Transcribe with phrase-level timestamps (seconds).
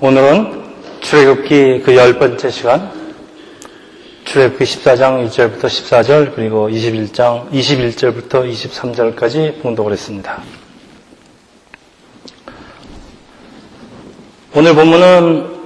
[0.00, 0.62] 오늘은
[1.00, 2.88] 출애굽기 그 열 번째 시간,
[4.26, 10.40] 출애굽기 14장 1절부터 14절 그리고 21장 21절부터 23절까지 봉독을 했습니다.
[14.54, 15.56] 오늘 본문은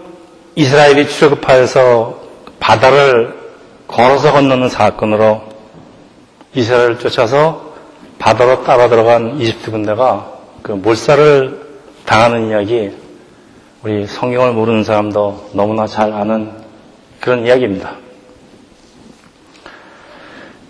[0.55, 2.23] 이스라엘이 출애굽하여서
[2.59, 3.35] 바다를
[3.87, 5.43] 걸어서 건너는 사건으로
[6.55, 7.75] 이스라엘을 쫓아서
[8.19, 11.61] 바다로 따라 들어간 이집트 군대가 그 몰살을
[12.07, 13.02] 당하는 이야기
[13.85, 16.53] 우리 성경을 모르는 사람도 너무나 잘 아는
[17.18, 17.96] 그런 이야기입니다.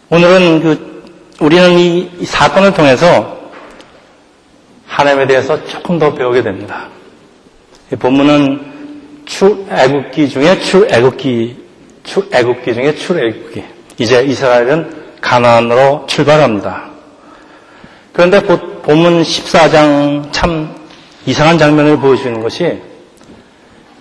[0.09, 1.03] 오늘은 그
[1.39, 3.39] 우리는 이, 이 사건을 통해서
[4.87, 6.89] 하나님에 대해서 조금 더 배우게 됩니다.
[7.93, 11.57] 이 본문은 출애굽기 중에 출애굽기
[12.05, 13.63] 출애굽기 중에 출애굽기
[13.99, 16.89] 이제 이스라엘은 가나안으로 출발합니다.
[18.15, 20.75] 그런데 본문 14장 참
[21.27, 22.92] 이상한 장면을 보여주는 것이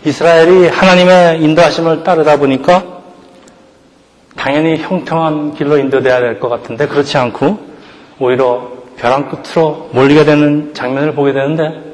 [0.04, 3.02] 이스라엘이 하나님의 인도하심을 따르다 보니까
[4.36, 7.60] 당연히 형통한 길로 인도돼야 될 것 같은데 그렇지 않고
[8.20, 11.94] 오히려 벼랑 끝으로 몰리게 되는 장면을 보게 되는데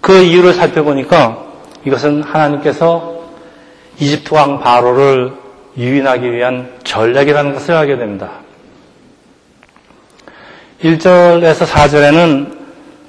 [0.00, 1.46] 그 이유를 살펴보니까
[1.84, 3.20] 이것은 하나님께서
[3.98, 5.32] 이집트 왕 바로를
[5.76, 8.30] 유인하기 위한 전략이라는 것을 알게 됩니다.
[10.82, 12.58] 1절에서 4절에는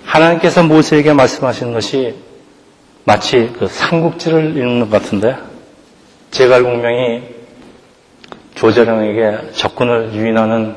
[0.06, 2.16] 하나님께서 모세에게 말씀하시는 것이
[3.04, 5.36] 마치 그 삼국지를 읽는 것 같은데
[6.32, 7.24] 제갈공명이
[8.56, 10.76] 조재령에게 적군을 유인하는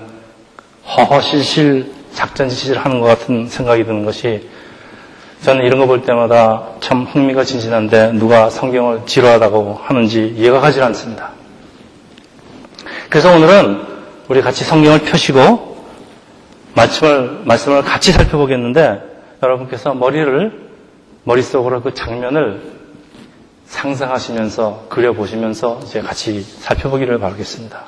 [0.87, 4.49] 허허실실 작전 지시를 하는 것 같은 생각이 드는 것이
[5.43, 11.33] 저는 이런 거 볼 때마다 참 흥미가 진진한데 누가 성경을 지루하다고 하는지 이해가 가지 않습니다.
[13.11, 13.83] 그래서 오늘은
[14.29, 15.77] 우리 같이 성경을 펴시고
[16.75, 19.03] 말씀을, 말씀을 같이 살펴보겠는데
[19.43, 20.64] 여러분께서 머리를
[21.25, 22.75] 머릿속으로 그 장면을
[23.67, 27.83] 상상하시면서 그려보시면서 이제 같이 살펴보기를 바라겠습니다.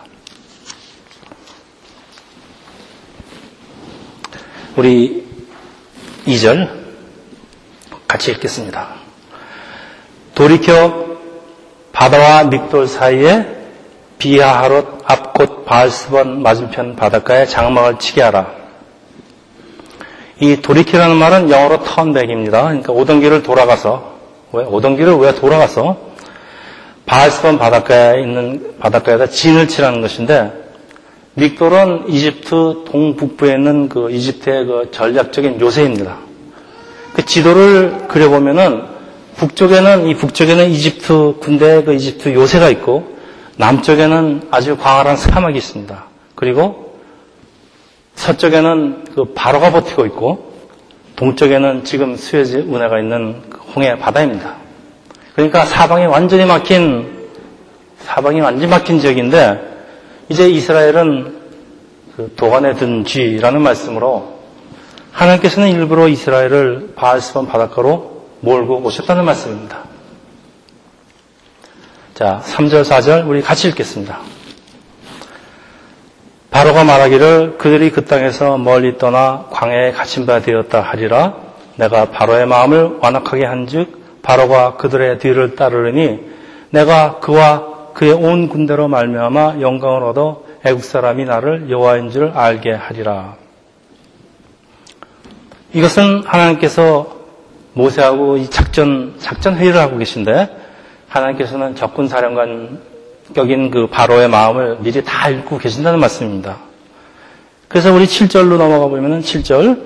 [4.76, 5.26] 우리
[6.26, 6.70] 2절
[8.08, 8.94] 같이 읽겠습니다.
[10.34, 11.16] 돌이켜
[11.92, 13.56] 바다와 믹돌 사이에
[14.18, 18.65] 비하하롯 앞곳 바알스번 맞은편 바닷가에 장막을 치게 하라.
[20.40, 22.62] 이 돌이키라는 말은 영어로 턴백입니다.
[22.64, 24.16] 그러니까 오던 길을 돌아가서
[24.52, 25.96] 왜 오던 길을 왜 돌아가서
[27.06, 30.52] 바알스번 바닷가에 있는 바닷가에다 진을 치라는 것인데
[31.34, 36.18] 믹돌은 이집트 동북부에 있는 그 이집트의 그 전략적인 요새입니다.
[37.14, 38.82] 그 지도를 그려보면은
[39.36, 43.16] 북쪽에는 이 북쪽에는 이집트 군대의 그 이집트 요새가 있고
[43.58, 46.04] 남쪽에는 아주 광활한 사막이 있습니다.
[46.34, 46.85] 그리고
[48.16, 50.52] 서쪽에는 그 바로가 버티고 있고
[51.16, 54.56] 동쪽에는 지금 수에즈 운해가 있는 그 홍해 바다입니다.
[55.34, 57.28] 그러니까 사방이 완전히 막힌
[57.98, 59.76] 사방이 완전히 막힌 지역인데
[60.28, 61.36] 이제 이스라엘은
[62.16, 64.40] 그 도관에 든 쥐라는 말씀으로
[65.12, 69.84] 하나님께서는 일부러 이스라엘을 바알스본 바닷가로 몰고 오셨다는 말씀입니다.
[72.14, 74.20] 자, 3절, 4절 우리 같이 읽겠습니다.
[76.56, 81.34] 바로가 말하기를 그들이 그 땅에서 멀리 떠나 광야에 갇힌 바 되었다 하리라
[81.74, 86.18] 내가 바로의 마음을 완악하게 한즉 바로가 그들의 뒤를 따르려니
[86.70, 93.36] 내가 그와 그의 온 군대로 말미암아 영광을 얻어 애국 사람이 나를 여호와인 줄 알게 하리라.
[95.74, 97.16] 이것은 하나님께서
[97.74, 100.56] 모세하고 이 작전 작전 회의를 하고 계신데
[101.06, 102.95] 하나님께서는 적군 사령관
[103.34, 106.58] 격인 그 바로의 마음을 미리 다 읽고 계신다는 말씀입니다.
[107.68, 109.82] 그래서 우리 7절로 넘어가 보면은 7절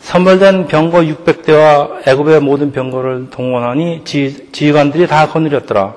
[0.00, 5.94] 선발된 병거 600대와 애굽의 모든 병거를 동원하니 지, 지휘관들이 다 거느렸더라.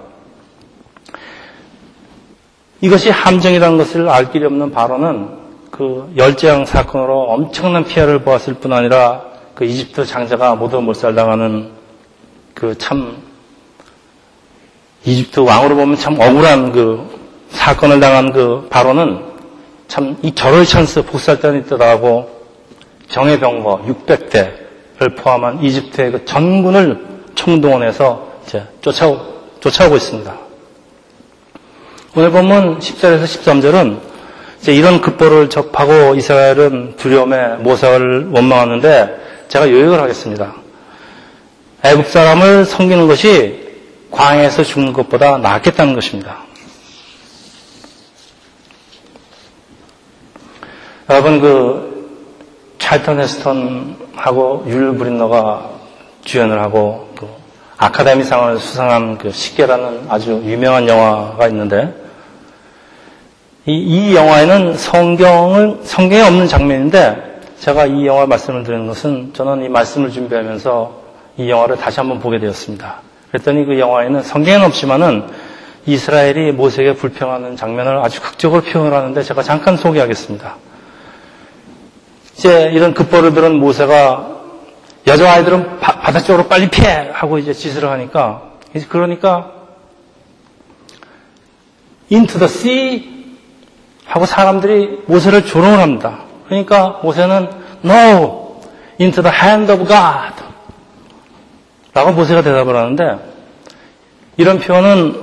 [2.81, 5.29] 이것이 함정이라는 것을 알 길이 없는 바로는
[5.71, 9.23] 그 열재앙 사건으로 엄청난 피해를 보았을 뿐 아니라
[9.55, 11.71] 그 이집트 장자가 모두 몰살당하는
[12.53, 13.22] 그 참
[15.05, 17.09] 이집트 왕으로 보면 참 억울한 그
[17.49, 19.19] 사건을 당한 그 바로는
[19.87, 22.29] 참이 절호의 찬스 복살단이 뜨다하고
[23.09, 27.05] 정예병거 600대를 포함한 이집트의 그 전군을
[27.35, 29.19] 총동원해서 이제 쫓아오,
[29.59, 30.35] 쫓아오고 있습니다.
[32.15, 33.99] 오늘 보면 10절에서 13절은
[34.61, 40.53] 이제 이런 급보를 접하고 이스라엘은 두려움에 모색을 원망하는데 제가 요약을 하겠습니다.
[41.83, 43.62] 애국 사람을 섬기는 것이
[44.13, 46.37] 광야에서 죽는 것보다 낫겠다는 것입니다.
[51.09, 51.93] 여러분 그
[52.77, 55.69] 찰턴 헤스턴하고 율 브린너가
[56.23, 57.27] 주연을 하고 그
[57.77, 61.93] 아카데미상을 수상한 그 식계라는 아주 유명한 영화가 있는데
[63.65, 69.69] 이, 이 영화에는 성경을 성경에 없는 장면인데 제가 이 영화 말씀을 드리는 것은 저는 이
[69.69, 71.01] 말씀을 준비하면서
[71.37, 73.12] 이 영화를 다시 한번 보게 되었습니다.
[73.33, 75.27] 그랬더니 그 영화에는 성경에는 없지만은
[75.87, 80.55] 이스라엘이 모세에게 불평하는 장면을 아주 극적으로 표현을 하는데 제가 잠깐 소개하겠습니다.
[82.35, 84.29] 이제 이런 급보를 들은 모세가
[85.07, 87.09] 여자 아이들은 바, 바다 쪽으로 빨리 피해!
[87.11, 88.43] 하고 이제 짓을 하니까,
[88.87, 89.51] 그러니까,
[92.11, 93.35] into the sea!
[94.05, 96.19] 하고 사람들이 모세를 조롱을 합니다.
[96.45, 97.49] 그러니까 모세는
[97.83, 98.61] no!
[99.01, 100.52] into the hand of God!
[101.93, 103.19] 라고 모세가 대답을 하는데,
[104.37, 105.21] 이런 표현은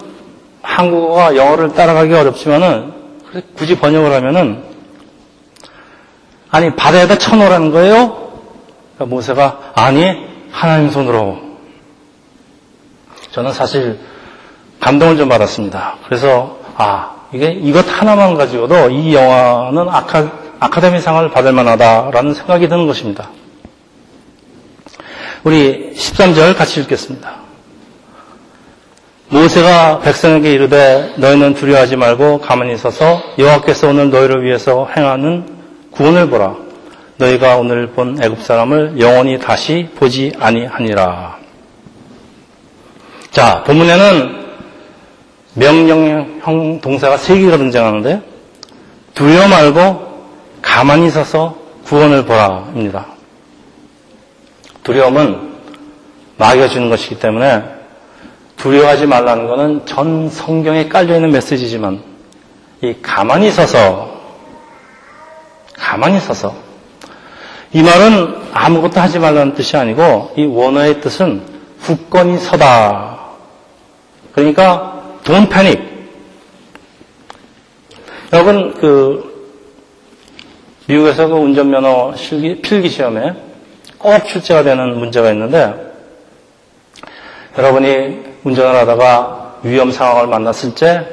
[0.63, 2.93] 한국어가 영어를 따라가기 어렵지만은,
[3.57, 4.65] 굳이 번역을 하면은,
[6.51, 8.31] 아니, 바다에다 쳐놓으라는 거예요?
[9.01, 11.39] 그러니까 모세가 아니 하나님 손으로
[13.31, 13.99] 저는 사실
[14.79, 15.97] 감동을 좀 받았습니다.
[16.05, 23.31] 그래서 아 이게 이것 하나만 가지고도 이 영화는 아카, 아카데미상을 받을 만하다라는 생각이 드는 것입니다.
[25.43, 27.41] 우리 13절 같이 읽겠습니다.
[29.31, 35.47] 모세가 백성에게 이르되 너희는 두려워하지 말고 가만히 있어서 여호와께서 오늘 너희를 위해서 행하는
[35.93, 36.57] 구원을 보라.
[37.17, 41.39] 너희가 오늘 본 애굽 사람을 영원히 다시 보지 아니하니라.
[43.31, 44.41] 자, 본문에는
[45.55, 48.23] 명령형 동사가 세 개가 등장하는데
[49.15, 50.11] 두려워 말고
[50.61, 53.20] 가만히 있어서 구원을 보라입니다.
[54.83, 55.51] 두려움은
[56.37, 57.65] 마귀가 주는 것이기 때문에
[58.57, 62.03] 두려워하지 말라는 것은 전 성경에 깔려 있는 메시지지만
[62.83, 64.21] 이 가만히 있어서
[65.75, 66.55] 가만히 있어서
[67.73, 71.43] 이 말은 아무것도 하지 말라는 뜻이 아니고 이 원어의 뜻은
[71.83, 73.19] 굳건히 서다.
[74.33, 75.81] 그러니까 don't panic.
[78.33, 79.31] 여러분 그
[80.87, 83.50] 미국에서 그 운전면허 실기, 필기 시험에
[84.01, 85.93] 꼭 출제가 되는 문제가 있는데
[87.57, 91.07] 여러분이 운전을 하다가 위험 상황을 만났을 때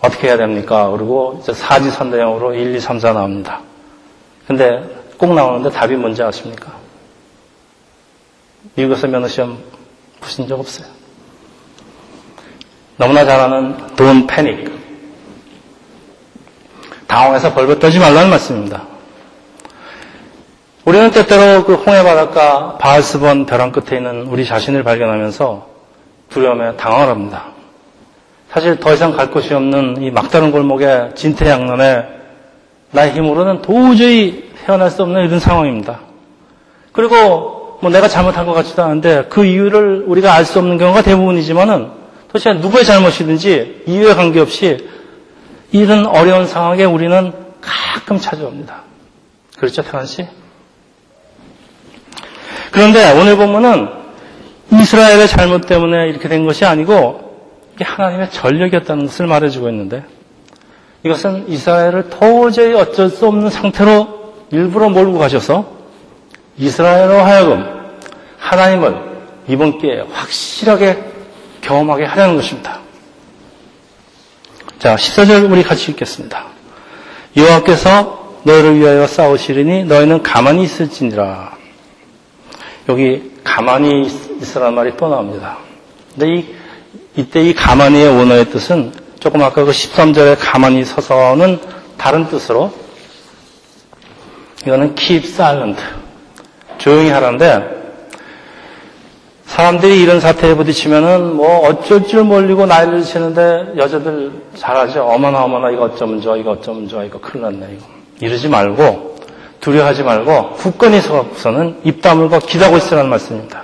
[0.00, 0.90] 어떻게 해야 됩니까?
[0.90, 3.60] 그리고 이제 사지선대형으로 1, 2, 3, 4 나옵니다.
[4.48, 4.82] 근데
[5.16, 6.72] 꼭 나오는데 답이 뭔지 아십니까?
[8.74, 9.62] 미국에서 면허시험
[10.20, 10.88] 보신 적 없어요.
[12.96, 14.72] 너무나 잘 아는 돈 패닉.
[17.06, 18.91] 당황해서 벌벌 떨지 말라는 말씀입니다.
[20.84, 25.68] 우리는 때때로 그 홍해 바닷가 바알스번 벼랑 끝에 있는 우리 자신을 발견하면서
[26.30, 27.52] 두려움에 당황을 합니다.
[28.50, 32.04] 사실 더 이상 갈 곳이 없는 이 막다른 골목에 진퇴양난에
[32.90, 36.00] 나의 힘으로는 도저히 헤어날 수 없는 이런 상황입니다.
[36.90, 41.90] 그리고 뭐 내가 잘못한 것 같지도 않은데 그 이유를 우리가 알 수 없는 경우가 대부분이지만은
[42.26, 44.88] 도대체 누구의 잘못이든지 이유에 관계없이
[45.70, 48.82] 이런 어려운 상황에 우리는 가끔 찾아옵니다.
[49.56, 50.26] 그렇죠, 태환 씨?
[52.72, 53.88] 그런데 오늘 보면은
[54.72, 57.32] 이스라엘의 잘못 때문에 이렇게 된 것이 아니고
[57.74, 60.04] 이게 하나님의 전력이었다는 것을 말해주고 있는데
[61.04, 65.70] 이것은 이스라엘을 도저히 어쩔 수 없는 상태로 일부러 몰고 가셔서
[66.56, 67.64] 이스라엘로 하여금
[68.38, 69.12] 하나님을
[69.48, 71.04] 이번 기회에 확실하게
[71.60, 72.80] 경험하게 하려는 것입니다.
[74.78, 76.46] 자, 14절 우리 같이 읽겠습니다.
[77.36, 81.51] 여호와께서 너희를 위하여 싸우시리니 너희는 가만히 있을지니라.
[82.88, 84.06] 여기 가만히
[84.40, 85.58] 있으라는 말이 또 나옵니다.
[86.14, 86.46] 근데 이,
[87.16, 91.60] 이때 이 가만히의 원어의 뜻은 조금 아까 그 13절에 가만히 서서는
[91.96, 92.72] 다른 뜻으로
[94.66, 95.80] 이거는 keep silent.
[96.78, 97.82] 조용히 하라는데
[99.44, 105.04] 사람들이 이런 사태에 부딪히면은 뭐 어쩔 줄 몰리고 난리를 치는데 여자들 잘하죠.
[105.04, 107.86] 어머나 어머나 이거 어쩌면 좋아 이거 어쩌면 좋아 이거 큰일 났네 이거.
[108.20, 109.11] 이러지 말고
[109.62, 113.62] 두려워하지 말고 굳건히 서서는 입 다물고 기다고 있으라는 말씀입니다.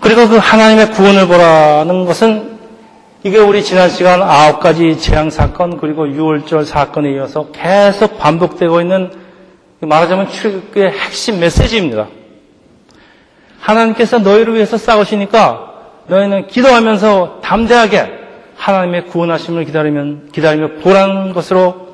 [0.00, 2.58] 그리고 그 하나님의 구원을 보라는 것은
[3.24, 9.10] 이게 우리 지난 시간 아홉 가지 재앙 사건 그리고 6월절 사건에 이어서 계속 반복되고 있는
[9.80, 12.08] 말하자면 출애굽의 핵심 메시지입니다.
[13.58, 15.72] 하나님께서 너희를 위해서 싸우시니까
[16.08, 18.12] 너희는 기도하면서 담대하게
[18.56, 21.85] 하나님의 구원하심을 기다리면 기다리며 보라는 것으로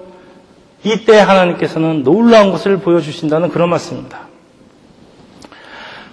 [0.85, 4.21] 이때 하나님께서는 놀라운 것을 보여주신다는 그런 말씀입니다.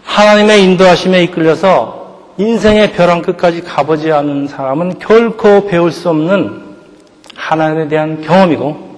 [0.04, 2.00] 하나님의 인도하심에 이끌려서
[2.38, 6.78] 인생의 벼랑 끝까지 가보지 않은 사람은 결코 배울 수 없는
[7.36, 8.90] 하나님에 대한 경험이고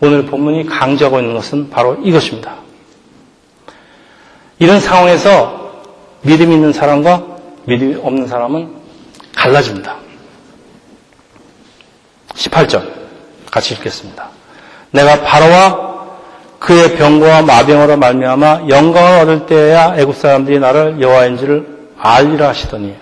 [0.00, 2.56] 오늘 본문이 강조하고 있는 것은 바로 이것입니다.
[4.58, 5.82] 이런 상황에서
[6.22, 7.24] 믿음 있는 사람과
[7.64, 8.74] 믿음이 없는 사람은
[9.34, 9.96] 갈라집니다.
[12.34, 12.92] 18절
[13.50, 14.35] 같이 읽겠습니다.
[14.90, 15.86] 내가 바로와
[16.58, 21.66] 그의 병거와 마병으로 말미암아 영광을 얻을 때에야 애굽 사람들이 나를 여호와인 지를
[21.98, 22.94] 알리라 하시더니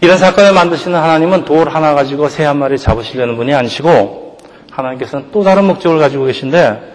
[0.00, 4.38] 이런 사건을 만드시는 하나님은 돌 하나 가지고 새 한 마리 잡으시려는 분이 아니시고
[4.70, 6.92] 하나님께서는 또 다른 목적을 가지고 계신데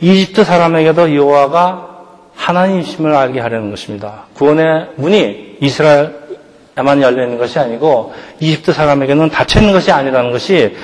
[0.00, 1.88] 이집트 사람에게도 여호와가
[2.36, 4.26] 하나님심을 알게 하려는 것입니다.
[4.34, 10.76] 구원의 문이 이스라엘에만 열려 있는 것이 아니고 이집트 사람에게는 닫혀 있는 것이 아니라는 것이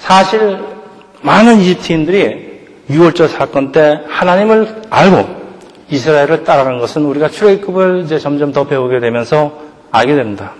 [0.00, 0.58] 사실
[1.22, 2.50] 많은 이집트인들이
[2.90, 5.40] 6월절 사건 때 하나님을 알고
[5.90, 10.52] 이스라엘을 따라가는 것은 우리가 출애굽을 이제 점점 더 배우게 되면서 알게 됩니다.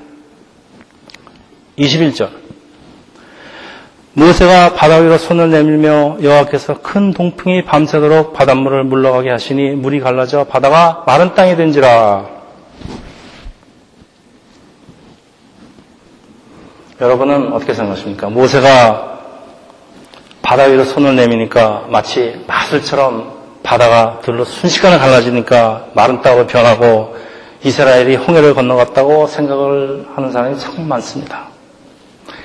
[1.78, 2.28] 21절.
[4.12, 11.04] 모세가 바다 위로 손을 내밀며 여호와께서 큰 동풍이 밤새도록 바닷물을 물러가게 하시니 물이 갈라져 바다가
[11.06, 12.28] 마른 땅이 된지라.
[17.00, 18.28] 여러분은 어떻게 생각하십니까?
[18.28, 19.10] 모세가
[20.50, 27.14] 바다 위로 손을 내미니까 마치 마술처럼 바다가 둘로 순식간에 갈라지니까 마른 땅으로 변하고
[27.62, 31.45] 이스라엘이 홍해를 건너갔다고 생각을 하는 사람이 참 많습니다.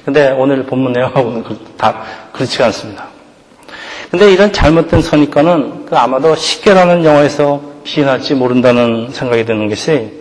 [0.05, 3.07] 근데 오늘 본문 내용하고는 그, 다 그렇지가 않습니다.
[4.11, 10.11] 근데 이런 잘못된 선입관은 그 아마도 쉽게라는 영화에서 비인할지 모른다는 생각이 드는 것이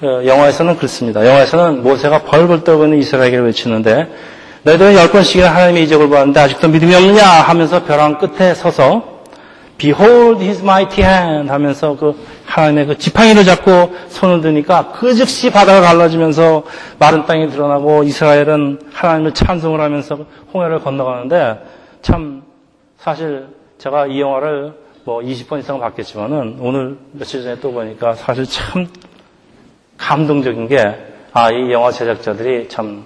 [0.00, 1.26] 어, 영화에서는 그렇습니다.
[1.26, 4.08] 영화에서는 모세가 벌벌 떨고 있는 이스라엘을 외치는데
[4.64, 9.14] 너희들은 열 번씩이나 하나님의 이적을 보았는데 아직도 믿음이 없느냐 하면서 벼랑 끝에 서서
[9.76, 12.14] Behold his mighty hand 하면서 그
[12.46, 16.62] 하나님의 그 지팡이를 잡고 손을 드니까 그 즉시 바다가 갈라지면서
[16.98, 20.18] 마른 땅이 드러나고 이스라엘은 하나님을 찬송을 하면서
[20.54, 21.58] 홍해를 건너가는데
[22.00, 22.42] 참
[22.96, 24.72] 사실 제가 이 영화를
[25.04, 28.86] 뭐 20번 이상 봤겠지만은 오늘 며칠 전에 또 보니까 사실 참
[29.98, 30.78] 감동적인 게
[31.32, 33.04] 아, 이 영화 제작자들이 참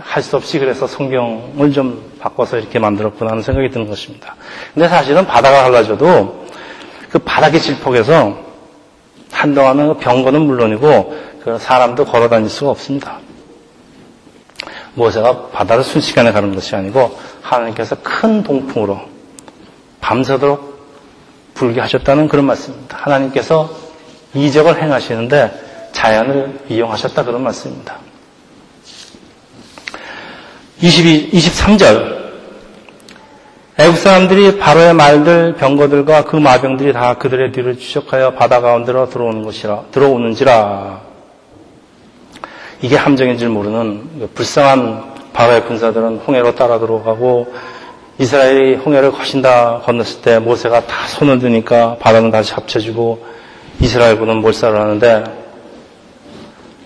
[0.00, 4.34] 할 수 없이 그래서 성경을 좀 바꿔서 이렇게 만들었구나 하는 생각이 드는 것입니다.
[4.72, 6.46] 근데 사실은 바다가 갈라져도
[7.10, 8.38] 그 바닥의 질폭에서
[9.30, 13.18] 한동안은 그 병거는 물론이고 그 사람도 걸어 다닐 수가 없습니다.
[14.94, 19.00] 모세가 바다를 순식간에 가는 것이 아니고 하나님께서 큰 동풍으로
[20.00, 20.74] 밤새도록
[21.54, 22.96] 불게 하셨다는 그런 말씀입니다.
[23.00, 23.70] 하나님께서
[24.34, 28.03] 이적을 행하시는데 자연을 이용하셨다 그런 말씀입니다.
[30.84, 32.14] 22, 23절.
[33.78, 39.84] 애국 사람들이 바로의 말들, 병거들과 그 마병들이 다 그들의 뒤를 추적하여 바다 가운데로 들어오는 것이라,
[39.92, 41.00] 들어오는지라.
[42.82, 47.54] 이게 함정인 줄 모르는 불쌍한 바로의 군사들은 홍해로 따라 들어가고
[48.18, 53.24] 이스라엘이 홍해를 거신다 건넜을 때 모세가 다 손을 드니까 바다는 다시 합쳐지고
[53.80, 55.43] 이스라엘군은 몰살을 하는데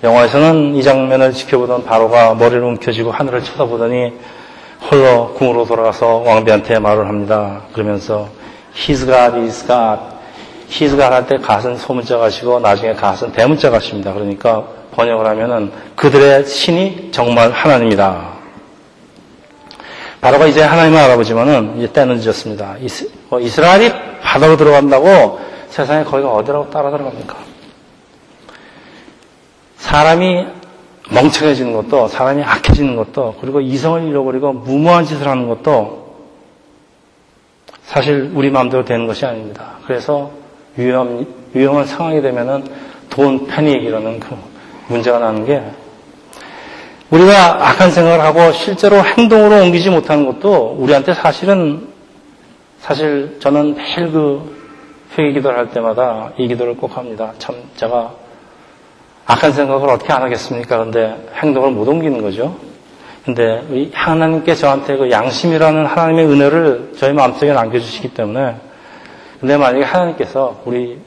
[0.02, 4.12] 영화에서는 이 장면을 지켜보던 바로가 머리를 움켜쥐고 하늘을 쳐다보더니
[4.90, 7.62] 홀로 궁으로 돌아가서 왕비한테 말을 합니다.
[7.72, 8.28] 그러면서
[8.76, 10.00] His God is God.
[10.70, 14.12] His God 할 때 갓은 소문자 가시고 나중에 갓은 대문자 가십니다.
[14.12, 14.64] 그러니까
[14.94, 18.38] 번역을 하면은 그들의 신이 정말 하나님이다.
[20.20, 22.76] 바로가 이제 하나님을 알아보지만은 이제 때는 늦었습니다.
[23.30, 25.40] 뭐 이스라엘이 바다로 들어간다고
[25.70, 27.36] 세상에 거기가 어디라고 따라 들어갑니까?
[29.78, 30.46] 사람이
[31.10, 36.08] 멍청해지는 것도 사람이 악해지는 것도 그리고 이성을 잃어버리고 무모한 짓을 하는 것도
[37.84, 39.78] 사실 우리 마음대로 되는 것이 아닙니다.
[39.86, 40.30] 그래서
[40.76, 42.64] 위험, 위험한 상황이 되면은
[43.08, 44.36] 돈 패닉 이라는 그
[44.88, 45.62] 문제가 나는 게
[47.10, 51.88] 우리가 악한 생각을 하고 실제로 행동으로 옮기지 못하는 것도 우리한테 사실은
[52.80, 54.58] 사실 저는 매일 그
[55.16, 57.32] 회개 기도를 할 때마다 이 기도를 꼭 합니다.
[57.38, 58.12] 참 제가
[59.28, 60.78] 악한 생각을 어떻게 안 하겠습니까?
[60.78, 62.56] 그런데 행동을 못 옮기는 거죠.
[63.26, 68.56] 근데 하나님께 저한테 그 양심이라는 하나님의 은혜를 저희 마음속에 남겨주시기 때문에
[69.38, 70.98] 근데 만약에 하나님께서 우리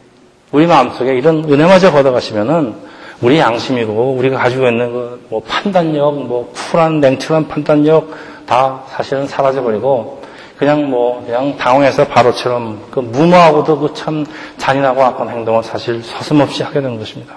[0.51, 2.75] 우리 마음속에 이런 은혜마저 걷어가시면은
[3.21, 8.09] 우리 양심이고 우리가 가지고 있는 그 뭐 판단력, 뭐 쿨한 냉철한 판단력
[8.45, 10.21] 다 사실은 사라져버리고
[10.57, 14.25] 그냥 뭐 그냥 당황해서 바로처럼 그 무모하고도 그 참
[14.57, 17.35] 잔인하고 악한 행동을 사실 서슴없이 하게 되는 것입니다.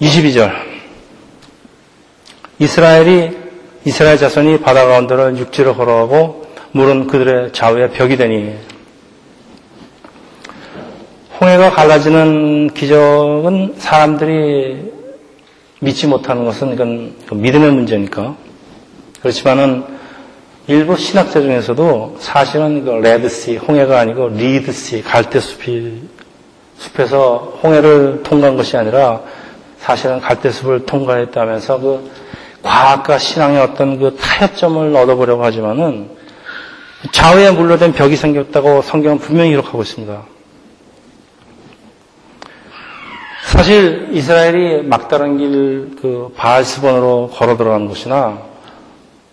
[0.00, 0.52] 22절.
[2.60, 3.36] 이스라엘이,
[3.84, 8.54] 이스라엘 자손이 바다 가운데를 육지로 걸어가고 물은 그들의 좌우에 벽이 되니
[11.40, 14.92] 홍해가 갈라지는 기적은 사람들이
[15.80, 18.36] 믿지 못하는 것은 이건 그 믿음의 문제니까.
[19.20, 19.84] 그렇지만은
[20.66, 26.02] 일부 신학자 중에서도 사실은 그 레드시, 홍해가 아니고 리드시, 갈대숲이
[26.78, 29.22] 숲에서 홍해를 통과한 것이 아니라
[29.80, 32.10] 사실은 갈대숲을 통과했다면서 그
[32.62, 36.10] 과학과 신앙의 어떤 그 타협점을 얻어보려고 하지만은
[37.12, 40.22] 좌우에 물러된 벽이 생겼다고 성경은 분명히 기록하고 있습니다.
[43.44, 48.38] 사실 이스라엘이 막다른 길 그 바알스본으로 걸어 들어간 것이나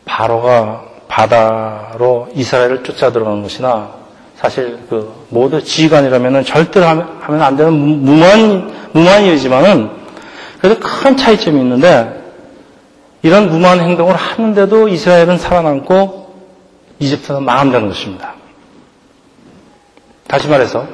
[0.06, 3.92] 바로가 바다로 이스라엘을 쫓아 들어간 것이나
[4.36, 10.05] 사실 그 모두 지휘관이라면 절대로 하면 안 되는 무모한 일이지만은
[10.66, 12.24] 그래도 큰 차이점이 있는데
[13.22, 16.34] 이런 무모한 행동을 하는데도 이스라엘은 살아남고
[16.98, 18.34] 이집트는 망한다는 것입니다.
[20.26, 20.88] 다시 말해서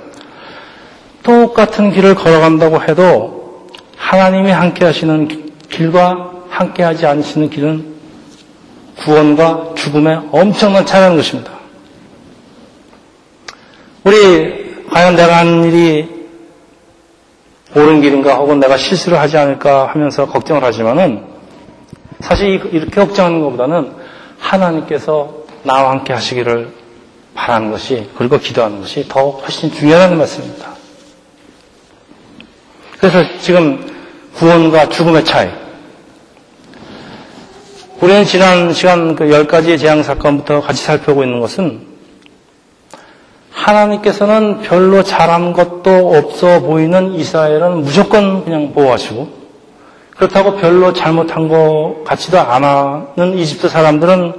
[1.23, 7.95] 똑같은 길을 걸어간다고 해도 하나님이 함께 하시는 길과 함께 하지 않으시는 길은
[8.97, 11.53] 구원과 죽음에 엄청난 차이라는 것입니다.
[14.03, 16.20] 우리 과연 내가 한 일이
[17.75, 21.23] 옳은 길인가 혹은 내가 실수를 하지 않을까 하면서 걱정을 하지만은
[22.19, 23.93] 사실 이렇게 걱정하는 것보다는
[24.39, 26.69] 하나님께서 나와 함께 하시기를
[27.33, 30.71] 바라는 것이 그리고 기도하는 것이 더 훨씬 중요하다는 말씀입니다.
[32.99, 33.89] 그래서 지금
[34.35, 35.49] 구원과 죽음의 차이.
[38.01, 41.90] 우리는 지난 시간 그 10가지의 재앙 사건부터 같이 살펴보고 있는 것은
[43.61, 49.41] 하나님께서는 별로 잘한 것도 없어 보이는 이스라엘은 무조건 그냥 보호하시고
[50.15, 54.33] 그렇다고 별로 잘못한 것 같지도 않아는 이집트 사람들은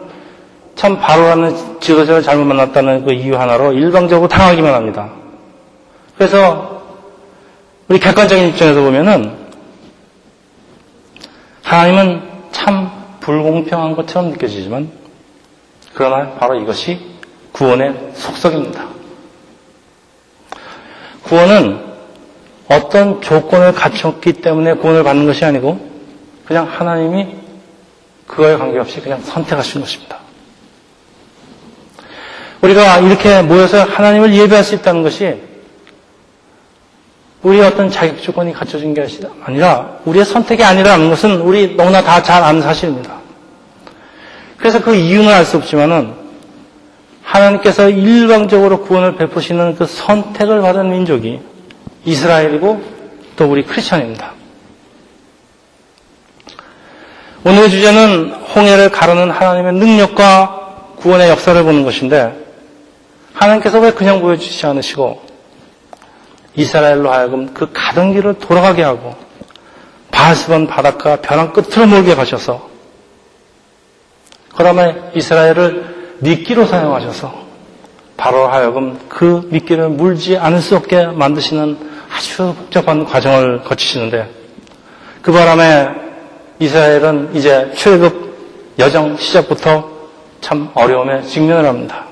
[0.74, 5.10] 참 바로라는 지도자를 잘못 만났다는 그 이유 하나로 일방적으로 당하기만 합니다.
[6.16, 6.82] 그래서
[7.88, 9.36] 우리 객관적인 입장에서 보면은
[11.62, 14.90] 하나님은 참 불공평한 것처럼 느껴지지만
[15.94, 16.98] 그러나 바로 이것이
[17.52, 18.91] 구원의 속성입니다.
[21.32, 21.80] 구원은
[22.68, 25.80] 어떤 조건을 갖췄기 때문에 구원을 받는 것이 아니고
[26.44, 27.26] 그냥 하나님이
[28.26, 30.18] 그거에 관계없이 그냥 선택하신 것입니다.
[32.61, 35.40] 우리가 이렇게 모여서 하나님을 예배할 수 있다는 것이
[37.40, 39.02] 우리의 어떤 자격 조건이 갖춰진 게
[39.42, 43.14] 아니라 우리의 선택이 아니라는 것은 우리 너무나 다 잘 아는 사실입니다.
[44.59, 46.21] 그래서 그 이유는 알 수 없지만은
[47.33, 51.40] 하나님께서 일방적으로 구원을 베푸시는 그 선택을 받은 민족이
[52.05, 52.83] 이스라엘이고
[53.37, 54.33] 또 우리 크리스천입니다.
[57.45, 62.38] 오늘의 주제는 홍해를 가르는 하나님의 능력과 구원의 역사를 보는 것인데
[63.33, 65.23] 하나님께서 왜 그냥 보여주시지 않으시고
[66.55, 69.16] 이스라엘로 하여금 그 가던 길을 돌아가게 하고
[70.11, 72.68] 바스번 바닷가 벼랑 끝으로 몰게 가셔서
[74.55, 77.42] 그 다음에 이스라엘을 미끼로 사용하셔서
[78.16, 81.76] 바로 하여금 그 미끼를 물지 않을 수 없게 만드시는
[82.14, 84.30] 아주 복잡한 과정을 거치시는데
[85.20, 85.88] 그 바람에
[86.61, 89.90] 이스라엘은 이제 출애굽 여정 시작부터
[90.40, 92.06] 참 어려움에 직면을 합니다.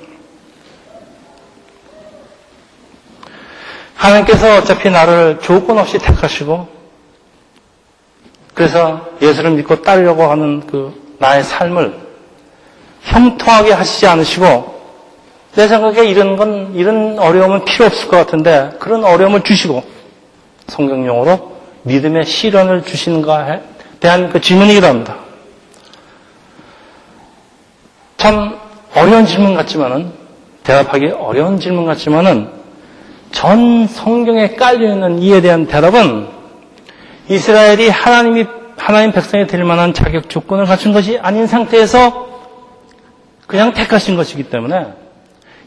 [3.95, 6.67] 하나님께서 어차피 나를 조건 없이 택하시고
[8.55, 12.10] 그래서 예수를 믿고 따르려고 하는 그 나의 삶을
[13.03, 14.81] 형통하게 하시지 않으시고
[15.55, 19.83] 내 생각에 이런 건, 이런 어려움은 필요 없을 것 같은데 그런 어려움을 주시고
[20.69, 23.61] 성경용어로 믿음의 시련을 주시는가에
[23.99, 25.17] 대한 그 질문이기도 합니다.
[28.17, 28.59] 참
[28.95, 30.13] 어려운 질문 같지만은
[30.63, 32.49] 대답하기 어려운 질문 같지만은
[33.33, 36.29] 전 성경에 깔려 있는 이에 대한 대답은
[37.29, 42.30] 이스라엘이 하나님이 하나님 백성이 될 만한 자격 조건을 갖춘 것이 아닌 상태에서
[43.51, 44.95] 그냥 택하신 것이기 때문에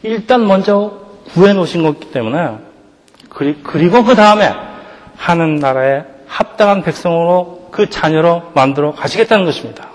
[0.03, 1.01] 일단 먼저
[1.33, 2.59] 구해 놓으신 것이기 때문에
[3.27, 4.53] 그리고 그 다음에
[5.17, 9.89] 하는 나라에 합당한 백성으로 그 자녀로 만들어 가시겠다는 것입니다.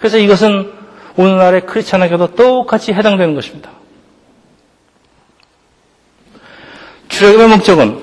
[0.00, 0.72] 그래서 이것은
[1.16, 3.70] 오늘날의 크리스찬에게도 똑같이 해당되는 것입니다.
[7.08, 8.02] 출애굽의 목적은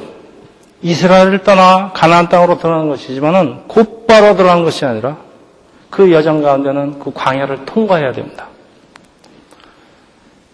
[0.82, 5.25] 이스라엘을 떠나 가나안 땅으로 들어가는 것이지만은 곧바로 들어가는 것이 아니라
[5.90, 8.48] 그 여정 가운데는 그 광야를 통과해야 됩니다.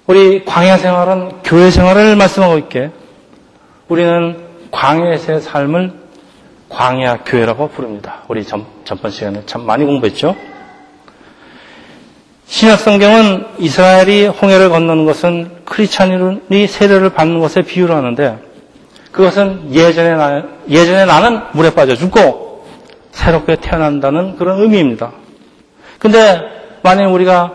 [0.07, 2.91] 우리 광야 생활은 교회 생활을 말씀하고 있게
[3.87, 4.37] 우리는
[4.71, 5.93] 광야에서의 삶을
[6.69, 8.23] 광야 교회라고 부릅니다.
[8.27, 10.35] 우리 전, 전번 시간에 참 많이 공부했죠?
[12.45, 18.39] 신약 성경은 이스라엘이 홍해를 건너는 것은 크리스찬이 세례를 받는 것에 비유를 하는데
[19.11, 22.65] 그것은 예전에, 나, 예전에 나는 물에 빠져 죽고
[23.11, 25.11] 새롭게 태어난다는 그런 의미입니다.
[26.01, 27.53] 근데 만약 우리가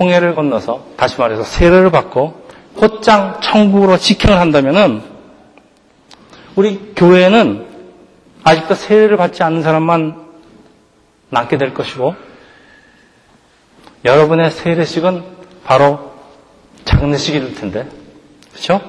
[0.00, 2.42] 홍해를 건너서 다시 말해서 세례를 받고
[2.76, 5.02] 곧장 천국으로 직행을 한다면은
[6.56, 7.68] 우리 교회는
[8.42, 10.20] 아직도 세례를 받지 않는 사람만
[11.30, 12.16] 남게 될 것이고
[14.04, 15.22] 여러분의 세례식은
[15.64, 16.14] 바로
[16.84, 17.88] 장례식일 텐데
[18.50, 18.80] 그렇죠?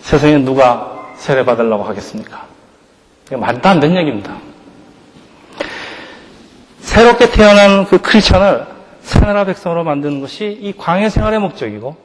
[0.00, 2.48] 세상에 누가 세례 받으려고 하겠습니까?
[3.26, 4.38] 이게 말도 안 되는 얘기입니다.
[6.94, 8.66] 새롭게 태어난 그 크리스천을
[9.00, 11.96] 새나라 백성으로 만드는 것이 이 광해 생활의 목적이고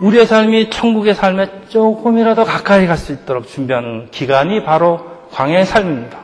[0.00, 6.18] 우리의 삶이 천국의 삶에 조금이라도 가까이 갈 수 있도록 준비하는 기간이 바로 광야의 삶입니다.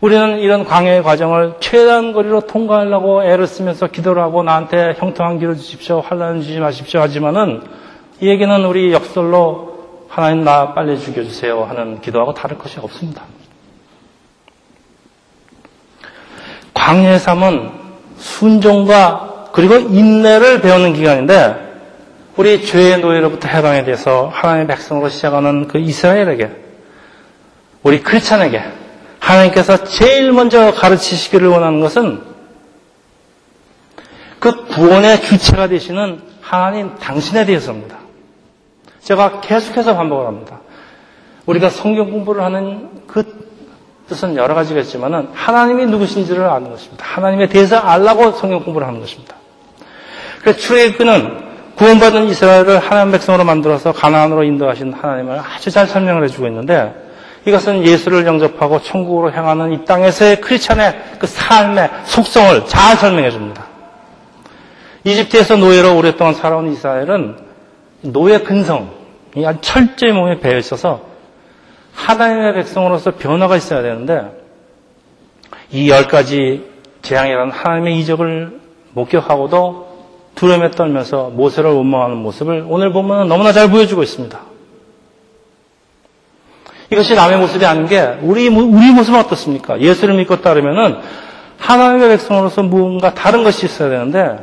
[0.00, 6.02] 우리는 이런 광야의 과정을 최대한 거리로 통과하려고 애를 쓰면서 기도를 하고 나한테 형통한 길을 주십시오,
[6.02, 7.62] 환란을 주지 마십시오 하지만은
[8.20, 13.24] 이 얘기는 우리 역설로 하나님 나 빨리 죽여주세요 하는 기도하고 다를 것이 없습니다.
[16.86, 17.72] 광야의 삶은
[18.16, 21.66] 순종과 그리고 인내를 배우는 기간인데
[22.36, 26.48] 우리 죄의 노예로부터 해방에 대해서 하나님의 백성으로 시작하는 그 이스라엘에게
[27.82, 28.62] 우리 크리스찬에게
[29.18, 32.22] 하나님께서 제일 먼저 가르치시기를 원하는 것은
[34.38, 37.96] 그 구원의 주체가 되시는 하나님 당신에 대해서입니다.
[39.00, 40.60] 제가 계속해서 반복을 합니다.
[41.46, 43.45] 우리가 성경 공부를 하는 그
[44.08, 47.04] 뜻은 여러 가지겠지만은 하나님이 누구신지를 아는 것입니다.
[47.04, 49.34] 하나님에 대해서 알라고 성경 공부를 하는 것입니다.
[50.40, 56.94] 그래서 출애굽은 구원받은 이스라엘을 하나님 백성으로 만들어서 가나안으로 인도하신 하나님을 아주 잘 설명을 해주고 있는데
[57.44, 63.66] 이것은 예수를 영접하고 천국으로 향하는 이 땅에서의 크리스찬의 그 삶의 속성을 잘 설명해 줍니다.
[65.04, 67.36] 이집트에서 노예로 오랫동안 살아온 이스라엘은
[68.02, 68.88] 노예 근성이
[69.60, 71.02] 철저히 몸에 배어 있어서
[71.96, 74.30] 하나님의 백성으로서 변화가 있어야 되는데
[75.72, 76.64] 이 열 가지
[77.02, 78.60] 재앙이라는 하나님의 이적을
[78.92, 79.86] 목격하고도
[80.34, 84.38] 두려움에 떨면서 모세를 원망하는 모습을 오늘 보면 너무나 잘 보여주고 있습니다.
[86.92, 89.80] 이것이 남의 모습이 아닌 게 우리 우리 모습은 어떻습니까?
[89.80, 90.98] 예수를 믿고 따르면은
[91.58, 94.38] 하나님의 백성으로서 무언가 다른 것이 있어야 되는데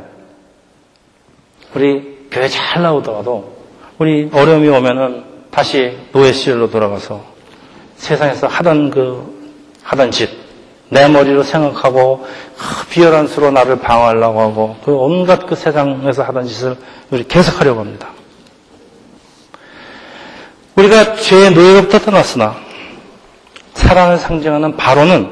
[1.74, 3.54] 우리 교회 잘 나오더라도
[3.98, 7.33] 우리 어려움이 오면은 다시 노예 시절로 돌아가서
[8.04, 9.24] 세상에서 하던 그
[9.82, 10.44] 하던 짓
[10.90, 12.24] 내 머리로 생각하고
[12.90, 16.76] 비열한 수로 나를 방어하려고 하고 그 온갖 그 세상에서 하던 짓을
[17.10, 18.10] 우리 계속하려고 합니다.
[20.76, 22.56] 우리가 죄의 노예로부터 떠났으나
[23.72, 25.30] 사랑을 상징하는 바로는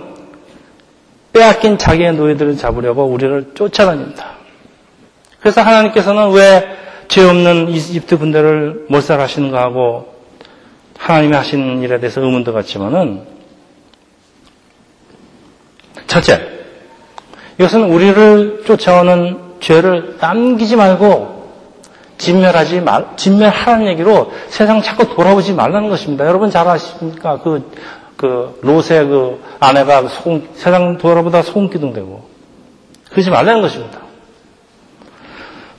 [1.32, 4.30] 빼앗긴 자기의 노예들을 잡으려고 우리를 쫓아다닙니다.
[5.40, 10.11] 그래서 하나님께서는 왜 죄 없는 이집트 군대를 몰살하시는가 하고
[10.98, 13.26] 하나님이 하시는 일에 대해서 의문도 갖지만은
[16.06, 16.46] 첫째,
[17.58, 21.32] 이것은 우리를 쫓아오는 죄를 남기지 말고
[22.18, 26.26] 진멸하지 말, 진멸하라는 얘기로 세상 자꾸 돌아오지 말라는 것입니다.
[26.26, 27.40] 여러분 잘 아십니까?
[27.40, 27.70] 그,
[28.16, 32.28] 그, 롯의 그 아내가 소금, 세상 돌아보다 소금 기둥 되고.
[33.10, 33.98] 그러지 말라는 것입니다.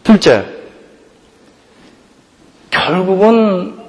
[0.03, 0.45] 둘째,
[2.69, 3.82] 결국은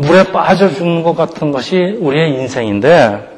[0.00, 3.36] 물에 빠져 죽는 것 같은 것이 우리의 인생인데,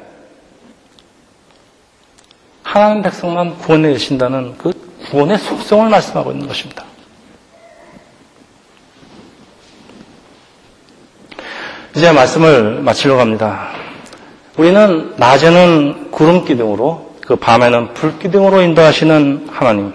[2.61, 4.71] 하나님 백성만 구원해 주신다는 그
[5.09, 6.85] 구원의 속성을 말씀하고 있는 것입니다.
[11.95, 13.69] 이제 말씀을 마치려고 합니다.
[14.55, 19.93] 우리는 낮에는 구름 기둥으로, 그 밤에는 불 기둥으로 인도하시는 하나님,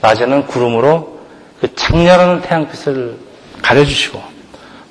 [0.00, 1.18] 낮에는 구름으로
[1.60, 3.18] 그 창렬하는 태양빛을
[3.62, 4.35] 가려주시고,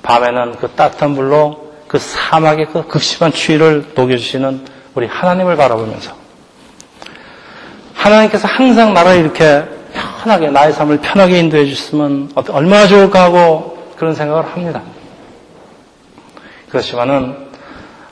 [0.06, 4.64] 밤에는 그 따뜻한 불로 그 사막의 그 극심한 추위를 녹여주시는
[4.94, 6.14] 우리 하나님을 바라보면서
[7.94, 9.64] 하나님께서 항상 나를 이렇게
[10.22, 14.82] 편하게, 나의 삶을 편하게 인도해 주셨으면 얼마나 좋을까 하고 그런 생각을 합니다.
[16.68, 17.36] 그렇지만은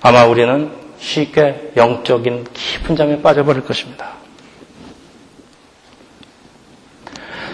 [0.02, 4.14] 아마 우리는 쉽게 영적인 깊은 잠에 빠져버릴 것입니다.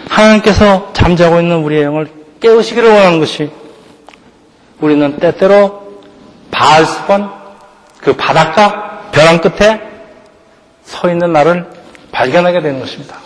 [0.09, 2.07] 하나님께서 잠자고 있는 우리의 영을
[2.39, 3.51] 깨우시기를 원하는 것이
[4.81, 5.99] 우리는 때때로
[6.49, 7.31] 바알스번
[8.01, 9.79] 그 바닷가 벼랑 끝에
[10.83, 11.69] 서 있는 나를
[12.11, 13.17] 발견하게 되는 것입니다.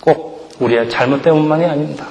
[0.00, 2.06] 꼭 우리의 잘못 때문만이 아닙니다.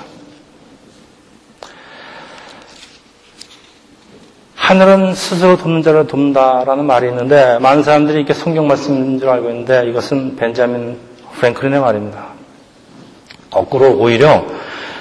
[4.56, 9.88] 하늘은 스스로 돕는 자를 돕는다라는 말이 있는데 많은 사람들이 이렇게 성경 말씀인 줄 알고 있는데
[9.88, 11.00] 이것은 벤자민
[11.36, 12.28] 프랭클린의 말입니다.
[13.50, 14.46] 거꾸로 오히려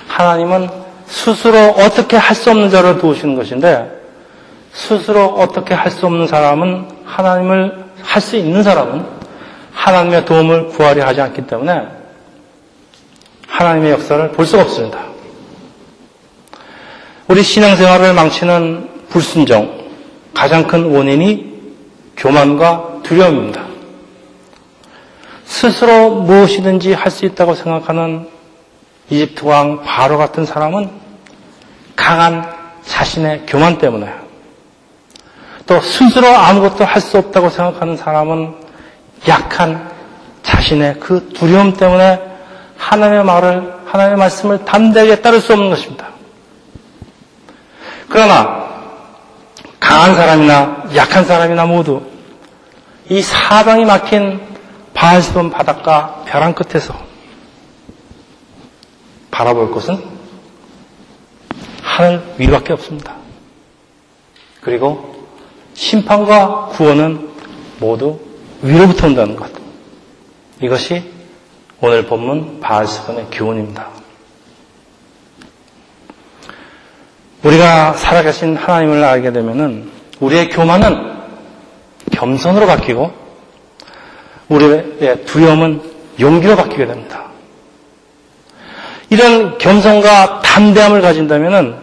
[0.07, 3.91] 하나님은 스스로 어떻게 할 수 없는 자를 도우시는 것인데
[4.73, 9.05] 스스로 어떻게 할 수 없는 사람은 하나님을 할 수 있는 사람은
[9.73, 11.83] 하나님의 도움을 구하려 하지 않기 때문에
[13.49, 15.01] 하나님의 역사를 볼 수가 없습니다.
[17.29, 19.87] 우리 신앙생활을 망치는 불순종,
[20.35, 21.57] 가장 큰 원인이
[22.17, 23.65] 교만과 두려움입니다.
[25.45, 28.29] 스스로 무엇이든지 할 수 있다고 생각하는
[29.11, 30.91] 이집트 왕 바로 같은 사람은
[31.95, 32.53] 강한
[32.85, 34.13] 자신의 교만 때문에
[35.67, 38.55] 또 스스로 아무것도 할 수 없다고 생각하는 사람은
[39.29, 39.91] 약한
[40.43, 42.23] 자신의 그 두려움 때문에
[42.77, 46.07] 하나님의 말을, 하나님의 말씀을 담대하게 따를 수 없는 것입니다.
[48.09, 48.67] 그러나
[49.81, 52.03] 강한 사람이나 약한 사람이나 모두
[53.09, 54.41] 이 사방이 막힌
[54.95, 57.06] 바알스돈 바닷가 벼랑 끝에서
[59.37, 60.03] 바라볼 것은
[61.83, 63.17] 하늘 위밖에 없습니다.
[64.63, 65.27] 그리고
[65.75, 67.29] 심판과 구원은
[67.79, 68.19] 모두
[68.63, 69.51] 위로부터 온다는 것.
[70.63, 71.03] 이것이
[71.83, 73.89] 오늘 본문 바알스돈의 교훈입니다.
[77.43, 81.15] 우리가 살아계신 하나님을 알게 되면은 우리의 교만은
[82.11, 83.13] 겸손으로 바뀌고
[84.49, 85.83] 우리의 두려움은
[86.19, 87.27] 용기로 바뀌게 됩니다.
[89.11, 91.77] 이런 겸손과 담대함을 가진다면은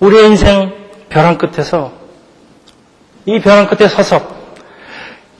[0.00, 0.72] 우리의 인생
[1.08, 1.92] 벼랑 끝에서
[3.24, 4.36] 이 벼랑 끝에 서서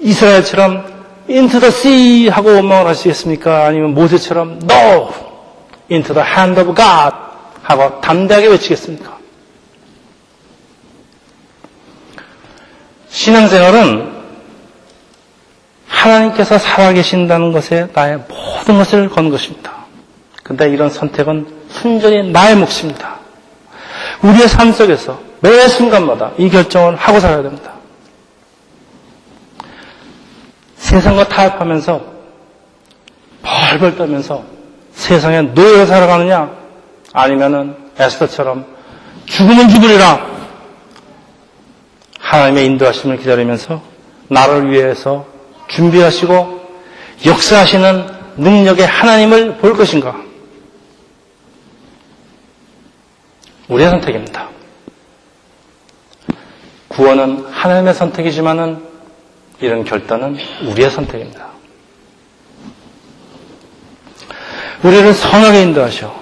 [0.01, 0.97] 이스라엘처럼
[1.29, 3.67] into the sea 하고 원망을 하시겠습니까?
[3.67, 5.13] 아니면 모세처럼 no
[5.91, 7.17] into the hand of God
[7.63, 9.17] 하고 담대하게 외치겠습니까?
[13.09, 14.15] 신앙생활은
[15.89, 19.76] 하나님께서 살아계신다는 것에 나의 모든 것을 건 것입니다.
[20.47, 23.17] 근데 이런 선택은 순전히 나의 몫입니다.
[24.23, 27.73] 우리의 삶 속에서 매 순간마다 이 결정을 하고 살아야 됩니다.
[30.77, 32.01] 세상과 타협하면서
[33.43, 34.45] 벌벌 떠면서
[34.93, 36.53] 세상에 노예로 살아가느냐
[37.13, 38.67] 아니면은 에스더처럼
[39.25, 40.27] 죽으면 죽으리라
[42.21, 43.83] 하나님의 인도하심을 기다리면서
[44.29, 45.27] 나를 위해서
[45.67, 46.61] 준비하시고
[47.27, 48.07] 역사하시는
[48.37, 50.27] 능력의 하나님을 볼 것인가?
[53.69, 54.49] 우리의 선택입니다.
[56.89, 58.85] 구원은 하나님의 선택이지만은
[59.61, 61.47] 이런 결단은 우리의 선택입니다.
[64.83, 66.15] 우리를 선하게 인도하셔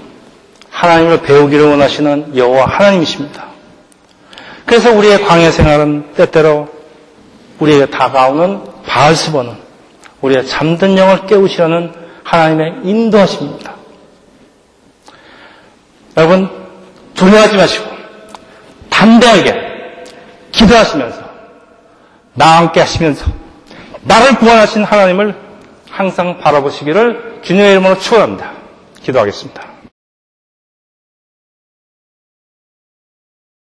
[0.71, 3.47] 하나님을 배우기를 원하시는 여호와 하나님이십니다.
[4.67, 6.69] 그래서 우리의 광야 생활은 때때로
[7.59, 9.55] 우리에게 다가오는 바알스버는
[10.23, 11.93] 우리의 잠든 영을 깨우시려는
[12.25, 13.75] 하나님의 인도하심입니다.
[16.17, 16.64] 여러분
[17.15, 17.91] 두려워하지 마시고
[18.91, 19.55] 담대하게
[20.53, 21.23] 기도하시면서
[22.35, 23.27] 나와 함께 하시면서
[24.03, 25.35] 나를 구원하신 하나님을
[25.91, 28.53] 항상 바라보시기를 주님의 이름으로 축원합니다.
[29.03, 29.74] 기도하겠습니다.